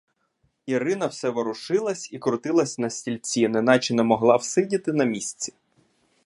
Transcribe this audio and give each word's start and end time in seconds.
Ірина 0.65 1.07
все 1.07 1.29
ворушилась 1.29 2.11
і 2.13 2.19
крутилася 2.19 2.81
на 2.81 2.89
стільці, 2.89 3.47
неначе 3.47 3.93
не 3.95 4.03
могла 4.03 4.35
всидіти 4.35 4.93
на 4.93 5.03
місці. 5.05 5.53